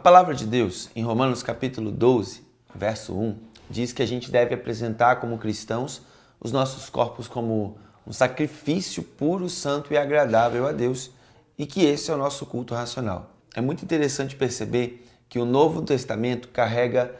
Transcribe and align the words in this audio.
palavra 0.00 0.34
de 0.34 0.46
Deus, 0.46 0.88
em 0.96 1.04
Romanos 1.04 1.42
capítulo 1.42 1.92
12, 1.92 2.42
verso 2.74 3.14
1, 3.14 3.36
diz 3.68 3.92
que 3.92 4.02
a 4.02 4.06
gente 4.06 4.30
deve 4.30 4.54
apresentar 4.54 5.16
como 5.16 5.36
cristãos 5.36 6.00
os 6.40 6.50
nossos 6.50 6.88
corpos 6.88 7.28
como 7.28 7.76
um 8.06 8.12
sacrifício 8.12 9.02
puro, 9.02 9.50
santo 9.50 9.92
e 9.92 9.98
agradável 9.98 10.66
a 10.66 10.72
Deus 10.72 11.10
e 11.58 11.66
que 11.66 11.84
esse 11.84 12.10
é 12.10 12.14
o 12.14 12.16
nosso 12.16 12.46
culto 12.46 12.74
racional. 12.74 13.36
É 13.54 13.60
muito 13.60 13.84
interessante 13.84 14.34
perceber 14.34 15.06
que 15.28 15.38
o 15.38 15.44
Novo 15.44 15.82
Testamento 15.82 16.48
carrega 16.48 17.14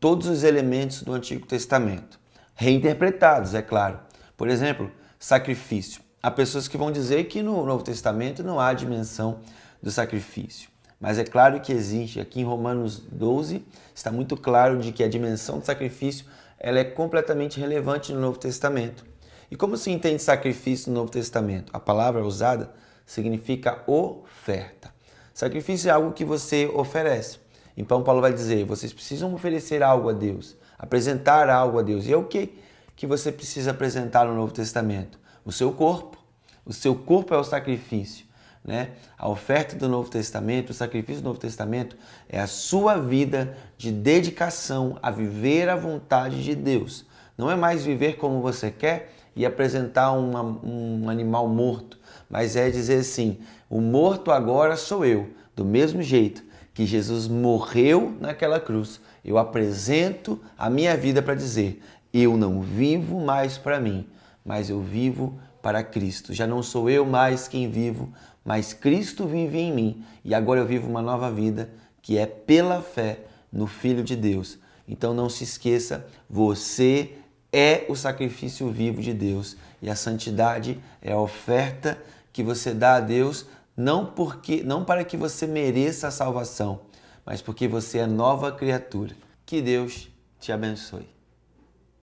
todos 0.00 0.26
os 0.26 0.44
elementos 0.44 1.02
do 1.02 1.12
Antigo 1.12 1.46
Testamento, 1.46 2.18
reinterpretados, 2.54 3.52
é 3.52 3.60
claro. 3.60 4.00
Por 4.34 4.48
exemplo, 4.48 4.90
sacrifício. 5.18 6.00
Há 6.22 6.30
pessoas 6.30 6.68
que 6.68 6.78
vão 6.78 6.90
dizer 6.90 7.24
que 7.24 7.42
no 7.42 7.66
Novo 7.66 7.84
Testamento 7.84 8.42
não 8.42 8.58
há 8.58 8.72
dimensão 8.72 9.40
do 9.82 9.90
sacrifício. 9.90 10.73
Mas 11.04 11.18
é 11.18 11.24
claro 11.24 11.60
que 11.60 11.70
existe. 11.70 12.18
Aqui 12.18 12.40
em 12.40 12.44
Romanos 12.44 12.98
12 12.98 13.62
está 13.94 14.10
muito 14.10 14.38
claro 14.38 14.78
de 14.78 14.90
que 14.90 15.04
a 15.04 15.08
dimensão 15.08 15.58
do 15.58 15.66
sacrifício 15.66 16.24
ela 16.58 16.78
é 16.78 16.84
completamente 16.84 17.60
relevante 17.60 18.10
no 18.10 18.20
Novo 18.20 18.38
Testamento. 18.38 19.04
E 19.50 19.54
como 19.54 19.76
se 19.76 19.90
entende 19.90 20.22
sacrifício 20.22 20.90
no 20.90 21.00
Novo 21.00 21.10
Testamento? 21.10 21.70
A 21.74 21.78
palavra 21.78 22.24
usada 22.24 22.72
significa 23.04 23.82
oferta. 23.86 24.94
Sacrifício 25.34 25.90
é 25.90 25.92
algo 25.92 26.12
que 26.12 26.24
você 26.24 26.70
oferece. 26.74 27.38
Então 27.76 28.02
Paulo 28.02 28.22
vai 28.22 28.32
dizer, 28.32 28.64
vocês 28.64 28.90
precisam 28.90 29.34
oferecer 29.34 29.82
algo 29.82 30.08
a 30.08 30.12
Deus, 30.14 30.56
apresentar 30.78 31.50
algo 31.50 31.78
a 31.78 31.82
Deus. 31.82 32.06
E 32.06 32.14
é 32.14 32.16
o 32.16 32.24
que 32.24 32.58
que 32.96 33.06
você 33.06 33.30
precisa 33.30 33.72
apresentar 33.72 34.24
no 34.24 34.34
Novo 34.34 34.54
Testamento? 34.54 35.18
O 35.44 35.52
seu 35.52 35.70
corpo. 35.70 36.16
O 36.64 36.72
seu 36.72 36.94
corpo 36.94 37.34
é 37.34 37.36
o 37.36 37.44
sacrifício. 37.44 38.24
Né? 38.64 38.92
A 39.18 39.28
oferta 39.28 39.76
do 39.76 39.88
Novo 39.88 40.08
Testamento, 40.08 40.70
o 40.70 40.74
sacrifício 40.74 41.20
do 41.20 41.26
Novo 41.26 41.38
Testamento 41.38 41.96
é 42.28 42.40
a 42.40 42.46
sua 42.46 42.96
vida 42.96 43.56
de 43.76 43.92
dedicação 43.92 44.98
a 45.02 45.10
viver 45.10 45.68
a 45.68 45.76
vontade 45.76 46.42
de 46.42 46.54
Deus. 46.54 47.04
Não 47.36 47.50
é 47.50 47.56
mais 47.56 47.84
viver 47.84 48.16
como 48.16 48.40
você 48.40 48.70
quer 48.70 49.12
e 49.36 49.44
apresentar 49.44 50.12
uma, 50.12 50.42
um 50.42 51.10
animal 51.10 51.46
morto, 51.46 51.98
mas 52.30 52.56
é 52.56 52.70
dizer 52.70 53.00
assim: 53.00 53.38
o 53.68 53.80
morto 53.80 54.30
agora 54.30 54.76
sou 54.76 55.04
eu, 55.04 55.28
do 55.54 55.64
mesmo 55.64 56.00
jeito 56.02 56.42
que 56.72 56.86
Jesus 56.86 57.28
morreu 57.28 58.16
naquela 58.20 58.58
cruz. 58.58 59.00
Eu 59.24 59.36
apresento 59.36 60.40
a 60.56 60.70
minha 60.70 60.96
vida 60.96 61.20
para 61.20 61.34
dizer: 61.34 61.82
eu 62.12 62.36
não 62.36 62.62
vivo 62.62 63.20
mais 63.20 63.58
para 63.58 63.80
mim, 63.80 64.06
mas 64.44 64.68
eu 64.68 64.80
vivo 64.80 65.38
para 65.62 65.82
Cristo. 65.82 66.34
Já 66.34 66.46
não 66.46 66.62
sou 66.62 66.90
eu 66.90 67.06
mais 67.06 67.48
quem 67.48 67.70
vivo, 67.70 68.12
mas 68.44 68.72
Cristo 68.72 69.26
vive 69.26 69.58
em 69.58 69.72
mim. 69.72 70.04
E 70.24 70.34
agora 70.34 70.60
eu 70.60 70.66
vivo 70.66 70.88
uma 70.88 71.00
nova 71.00 71.30
vida 71.30 71.70
que 72.02 72.18
é 72.18 72.26
pela 72.26 72.82
fé 72.82 73.20
no 73.50 73.66
Filho 73.66 74.04
de 74.04 74.14
Deus. 74.14 74.58
Então 74.86 75.14
não 75.14 75.30
se 75.30 75.44
esqueça, 75.44 76.06
você 76.28 77.12
é 77.50 77.86
o 77.88 77.96
sacrifício 77.96 78.68
vivo 78.70 79.00
de 79.00 79.14
Deus 79.14 79.56
e 79.80 79.88
a 79.88 79.96
santidade 79.96 80.78
é 81.00 81.12
a 81.12 81.18
oferta 81.18 81.96
que 82.32 82.42
você 82.42 82.74
dá 82.74 82.96
a 82.96 83.00
Deus 83.00 83.46
não 83.76 84.04
porque 84.06 84.62
não 84.62 84.84
para 84.84 85.04
que 85.04 85.16
você 85.16 85.46
mereça 85.46 86.08
a 86.08 86.10
salvação, 86.10 86.80
mas 87.24 87.40
porque 87.40 87.66
você 87.66 87.98
é 87.98 88.06
nova 88.06 88.52
criatura. 88.52 89.14
Que 89.46 89.62
Deus 89.62 90.08
te 90.40 90.52
abençoe. 90.52 91.13